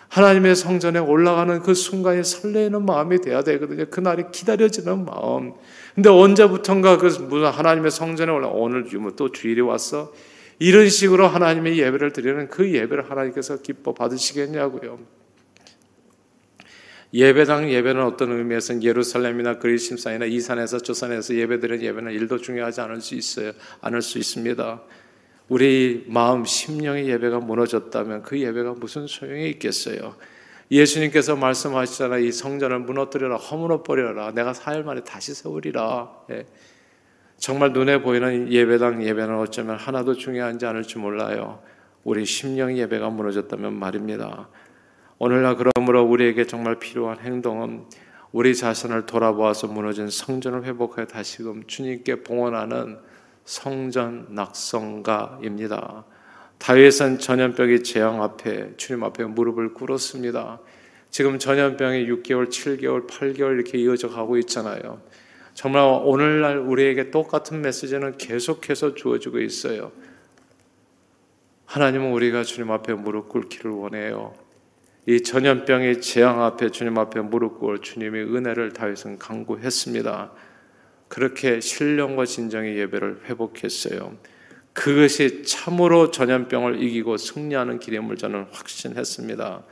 하나님의 0.09 0.55
성전에 0.55 1.01
올라가는 1.01 1.61
그 1.61 1.75
순간에 1.75 2.23
설레는 2.23 2.87
마음이 2.87 3.21
돼야 3.21 3.43
되거든요. 3.43 3.87
그날이 3.87 4.25
기다려지는 4.31 5.05
마음. 5.05 5.55
근데 5.95 6.09
언제부턴가 6.09 6.99
그 6.99 7.07
무슨 7.07 7.47
하나님의 7.47 7.91
성전에 7.91 8.31
올라 8.31 8.49
오늘 8.49 8.87
또 9.17 9.33
주일이 9.33 9.61
왔어. 9.61 10.13
이런 10.59 10.89
식으로 10.89 11.27
하나님의 11.27 11.79
예배를 11.79 12.13
드리는 12.13 12.49
그 12.49 12.73
예배를 12.73 13.11
하나님께서 13.11 13.59
기뻐 13.59 13.93
받으시겠냐고요. 13.93 15.16
예배당 17.17 17.71
예배는 17.71 18.03
어떤 18.03 18.31
의미에서는 18.33 18.83
예루살렘이나 18.83 19.59
그리심산이나 19.59 20.27
이 20.27 20.39
산에서 20.39 20.81
조산에서 20.81 21.35
예배드리는 21.35 21.83
예배는 21.83 22.13
일도 22.13 22.37
중요하지 22.37 22.83
않을 22.83 23.01
수 23.01 23.15
있어요. 23.15 23.53
않을 23.81 24.03
수 24.03 24.19
있습니다. 24.19 24.83
우리 25.49 26.05
마음 26.09 26.45
심령의 26.45 27.09
예배가 27.09 27.41
무너졌다면 27.41 28.21
그 28.21 28.39
예배가 28.39 28.75
무슨 28.75 29.07
소용이 29.07 29.49
있겠어요? 29.49 30.15
예수님께서 30.71 31.37
말씀하시잖아. 31.37 32.19
이 32.19 32.31
성전을 32.31 32.81
무너뜨려라, 32.81 33.37
허물어 33.37 33.83
버려라. 33.83 34.33
내가 34.33 34.53
사흘 34.53 34.85
만에 34.85 35.03
다시 35.03 35.33
세우리라. 35.33 36.11
예. 36.33 36.45
정말 37.39 37.73
눈에 37.73 38.03
보이는 38.03 38.53
예배당 38.53 39.03
예배는 39.03 39.39
어쩌면 39.39 39.77
하나도 39.77 40.17
중요한지 40.17 40.67
않을지 40.67 40.99
몰라요. 40.99 41.63
우리 42.05 42.27
심령 42.27 42.77
예배가 42.77 43.09
무너졌다면 43.09 43.73
말입니다. 43.73 44.51
오늘날 45.19 45.57
그러므로 45.57 46.03
우리에게 46.05 46.47
정말 46.47 46.79
필요한 46.79 47.19
행동은 47.21 47.85
우리 48.33 48.55
자신을 48.55 49.07
돌아보아서 49.07 49.67
무너진 49.67 50.11
성전을 50.11 50.65
회복하여 50.65 51.07
다시금 51.07 51.65
주님께 51.67 52.23
봉헌하는 52.23 52.99
성전 53.47 54.27
낙성가입니다. 54.31 56.05
다윗은 56.59 57.19
전염병의 57.19 57.83
재앙 57.83 58.23
앞에 58.23 58.77
주님 58.77 59.05
앞에 59.05 59.25
무릎을 59.25 59.73
꿇었습니다. 59.73 60.61
지금 61.11 61.39
전염병이 61.39 62.07
6개월, 62.09 62.51
7개월, 62.51 63.07
8개월 63.09 63.55
이렇게 63.55 63.79
이어져 63.79 64.11
가고 64.11 64.37
있잖아요. 64.37 65.01
정말 65.55 65.83
오늘날 65.83 66.59
우리에게 66.59 67.11
똑같은 67.11 67.63
메시지는 67.63 68.19
계속해서 68.19 68.95
주어지고 68.95 69.41
있어요. 69.41 69.93
하나님은 71.65 72.13
우리가 72.13 72.43
주님 72.43 72.71
앞에 72.71 72.93
무릎 72.93 73.31
꿇기를 73.31 73.71
원해요. 73.71 74.46
이 75.09 75.23
전염병의 75.23 76.01
재앙 76.01 76.43
앞에 76.43 76.71
주님 76.71 76.99
앞에 76.99 77.21
무릎 77.21 77.61
꿇어 77.61 77.79
주님의 77.81 78.25
은혜를 78.25 78.73
다윗은 78.73 79.19
강구했습니다. 79.19 80.33
그렇게 81.07 81.61
신령과 81.61 82.25
진정의 82.25 82.77
예배를 82.77 83.21
회복했어요. 83.27 84.17
그것이 84.73 85.45
참으로 85.45 86.11
전염병을 86.11 86.83
이기고 86.83 87.19
승리하는 87.19 87.79
길임을 87.79 88.17
저는 88.17 88.47
확신했습니다. 88.51 89.63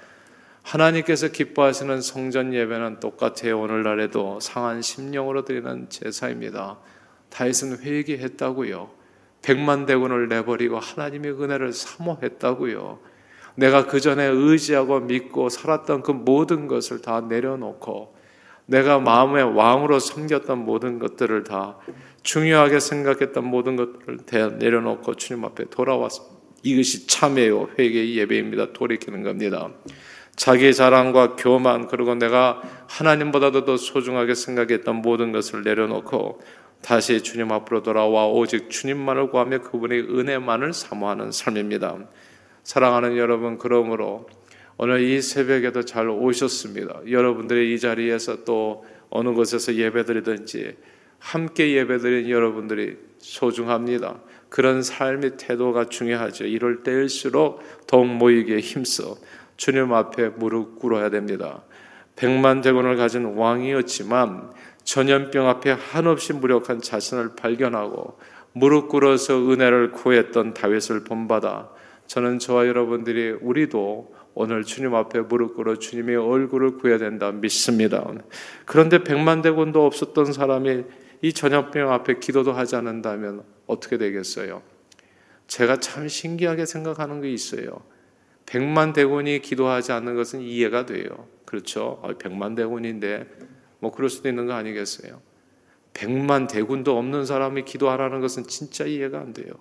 하나님께서 0.63 1.29
기뻐하시는 1.29 2.01
성전 2.01 2.55
예배는 2.55 3.01
똑같아요. 3.01 3.61
오늘날에도 3.61 4.39
상한 4.39 4.83
심령으로 4.83 5.45
드리는 5.45 5.89
제사입니다. 5.91 6.79
다윗은 7.31 7.81
회개했다고요. 7.81 8.89
백만 9.43 9.85
대군을 9.85 10.29
내버리고 10.29 10.79
하나님의 10.79 11.33
은혜를 11.33 11.73
사모했다고요. 11.73 13.14
내가 13.55 13.87
그 13.87 14.01
전에 14.01 14.25
의지하고 14.25 15.01
믿고 15.01 15.49
살았던 15.49 16.03
그 16.03 16.11
모든 16.11 16.67
것을 16.67 17.01
다 17.03 17.21
내려놓고 17.21 18.15
내가 18.67 18.99
마음의 18.99 19.55
왕으로 19.55 19.99
섬겼던 19.99 20.65
모든 20.65 20.99
것들을 20.99 21.45
다 21.45 21.79
중요하게 22.23 22.81
생각했던 22.81 23.45
모든 23.45 23.77
것들을 23.77 24.19
다 24.27 24.49
내려놓고 24.49 25.15
주님 25.15 25.45
앞에 25.45 25.67
돌아왔습니다. 25.71 26.35
이것이 26.63 27.07
참회요 27.07 27.69
회개의 27.79 28.17
예배입니다. 28.17 28.73
돌이키는 28.73 29.23
겁니다. 29.23 29.71
자기 30.35 30.75
자랑과 30.75 31.37
교만 31.37 31.87
그리고 31.87 32.15
내가 32.15 32.63
하나님보다도 32.89 33.67
더 33.67 33.77
소중하게 33.77 34.35
생각했던 34.35 34.97
모든 34.97 35.31
것을 35.31 35.63
내려놓고 35.63 36.41
다시 36.83 37.23
주님 37.23 37.53
앞으로 37.53 37.83
돌아와 37.83 38.27
오직 38.27 38.69
주님만을 38.71 39.31
구하며 39.31 39.61
그분의 39.61 40.01
은혜만을 40.01 40.73
사모하는 40.73 41.33
삶입니다. 41.33 41.99
사랑하는 42.65 43.17
여러분, 43.19 43.59
그러므로 43.59 44.27
오늘 44.79 45.03
이 45.03 45.23
새벽에도 45.23 45.85
잘 45.85 46.09
오셨습니다. 46.09 47.03
여러분들의 47.09 47.73
이 47.73 47.79
자리에서 47.79 48.45
또 48.45 48.85
어느 49.11 49.33
곳에서 49.33 49.75
예배드리든지 49.75 50.77
함께 51.19 51.75
예배드린 51.75 52.29
여러분들이 52.29 52.97
소중합니다. 53.19 54.19
그런 54.49 54.83
삶의 54.83 55.37
태도가 55.37 55.89
중요하죠. 55.89 56.45
이럴 56.47 56.83
때일수록 56.83 57.61
더욱 57.87 58.07
모이기에 58.07 58.59
힘써 58.61 59.17
주님 59.57 59.93
앞에 59.93 60.31
무릎 60.31 60.79
꿇어야 60.79 61.11
됩니다. 61.11 61.63
백만 62.17 62.61
대군을 62.61 62.97
가진 62.97 63.25
왕이었지만 63.25 64.53
전염병 64.85 65.49
앞에 65.49 65.73
한없이 65.73 66.33
무력한 66.33 66.81
자신을 66.81 67.37
발견하고 67.37 68.19
무릎 68.53 68.89
꿇어서 68.89 69.51
은혜를 69.51 69.93
구했던 69.93 70.55
다윗을 70.55 71.05
본받아 71.05 71.71
저는 72.07 72.39
저와 72.39 72.67
여러분들이 72.67 73.31
우리도 73.41 74.15
오늘 74.35 74.65
주님 74.65 74.95
앞에 74.95 75.21
무릎 75.21 75.55
꿇어 75.55 75.77
주님의 75.77 76.17
얼굴을 76.17 76.79
구해야 76.79 76.99
된다 76.99 77.31
믿습니다. 77.33 78.05
그런데 78.65 79.03
백만 79.03 79.43
대군도 79.43 79.87
없었던 79.87 80.33
사람이 80.33 80.85
이 81.23 81.33
전염병 81.33 81.91
앞에 81.93 82.19
기도도 82.19 82.53
하지 82.53 82.77
않는다면 82.77 83.45
어떻게 83.67 83.97
되겠어요? 83.97 84.63
제가 85.47 85.79
참 85.79 86.09
신기하게 86.09 86.67
생각하는 86.67 87.21
게 87.21 87.33
있어요. 87.33 87.81
백만 88.47 88.93
대군이 88.93 89.41
기도하지 89.41 89.93
않는 89.93 90.17
것은 90.17 90.41
이해가 90.41 90.87
돼요. 90.87 91.29
그렇죠? 91.45 92.01
아, 92.03 92.13
백만 92.19 92.55
대군인데 92.55 93.27
뭐 93.79 93.93
그럴 93.93 94.11
수도 94.11 94.29
있는 94.29 94.47
거 94.47 94.55
아니겠어요? 94.55 95.21
백만 95.93 96.47
대군도 96.47 96.99
없는 96.99 97.25
사람이 97.25 97.65
기도하라는 97.65 98.21
것은 98.21 98.45
진짜 98.45 98.85
이해가 98.85 99.21
안 99.21 99.33
돼요. 99.33 99.55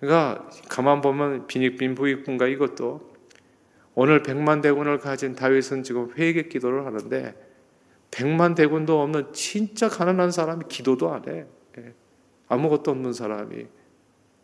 그러니까 0.00 0.48
가만 0.68 1.02
보면 1.02 1.46
빈익빈 1.46 1.94
부익분가 1.94 2.46
이것도 2.46 3.10
오늘 3.94 4.22
백만 4.22 4.62
대군을 4.62 4.98
가진 4.98 5.34
다윗은 5.34 5.82
지금 5.82 6.10
회개 6.16 6.44
기도를 6.44 6.86
하는데 6.86 7.34
백만 8.10 8.54
대군도 8.54 9.00
없는 9.02 9.32
진짜 9.32 9.88
가난한 9.88 10.30
사람이 10.30 10.64
기도도 10.68 11.12
안 11.12 11.28
해. 11.28 11.46
예. 11.78 11.94
아무것도 12.48 12.90
없는 12.90 13.12
사람이. 13.12 13.66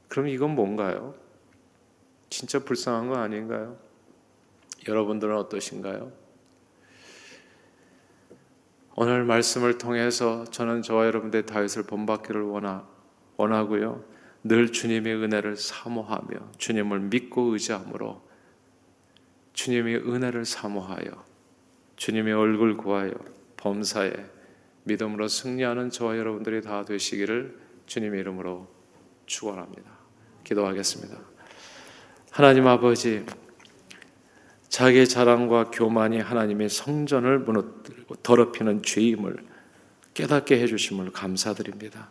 그럼 0.09 0.29
이건 0.29 0.55
뭔가요? 0.55 1.15
진짜 2.29 2.61
불쌍한 2.61 3.09
거 3.09 3.17
아닌가요? 3.17 3.77
여러분들은 4.87 5.37
어떠신가요? 5.37 6.13
오늘 8.95 9.25
말씀을 9.25 9.79
통해서 9.79 10.45
저는 10.45 10.83
저와 10.83 11.07
여러분들 11.07 11.45
다윗을 11.45 11.85
본받기를 11.85 12.43
원하, 12.43 12.87
원하고요. 13.37 14.16
늘 14.49 14.73
주님의 14.73 15.15
은혜를 15.15 15.57
사모하며 15.57 16.53
주님을 16.59 17.01
믿고 17.01 17.53
의지함으로 17.53 18.23
주님의 19.53 19.97
은혜를 19.97 20.45
사모하여 20.45 21.25
주님의 21.97 22.35
얼굴 22.35 22.77
구하여 22.77 23.13
범사에 23.57 24.13
믿음으로 24.85 25.29
승리하는 25.29 25.91
저와 25.91 26.19
여러분들이 26.19 26.63
다 26.63 26.85
되시기를 26.85 27.59
주님의 27.87 28.21
이름으로 28.21 28.69
축원합니다. 29.27 29.91
기도하겠습니다. 30.45 31.19
하나님 32.31 32.67
아버지 32.67 33.25
자기의 34.69 35.09
자랑과 35.09 35.71
교만이 35.71 36.21
하나님의 36.21 36.69
성전을 36.69 37.41
무너뜨리고 37.41 38.17
더럽히는 38.17 38.83
죄임을 38.83 39.39
깨닫게 40.15 40.61
해 40.61 40.67
주심을 40.67 41.13
감사드립니다. 41.13 42.11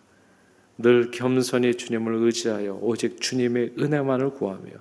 늘 0.77 1.11
겸손히 1.11 1.75
주님을 1.75 2.15
의지하여 2.15 2.79
오직 2.81 3.21
주님의 3.21 3.75
은혜만을 3.79 4.31
구하며 4.31 4.71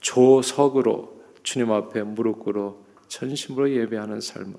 조석으로 0.00 1.22
주님 1.42 1.72
앞에 1.72 2.02
무릎 2.02 2.40
꿇어 2.40 2.76
전심으로 3.08 3.70
예배하는 3.70 4.20
삶을 4.20 4.54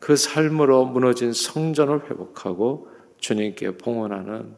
그 0.00 0.16
삶으로 0.16 0.86
무너진 0.86 1.32
성전을 1.32 2.10
회복하고 2.10 2.88
주님께 3.18 3.78
봉헌하는 3.78 4.54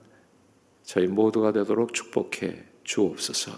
저희 0.82 1.06
모두가 1.06 1.52
되도록 1.52 1.94
축복해 1.94 2.64
주옵소서. 2.84 3.52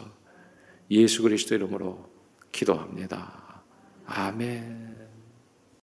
예수 0.90 1.22
그리스도 1.22 1.54
이름으로 1.54 2.10
기도합니다. 2.52 3.62
아멘. 4.06 4.89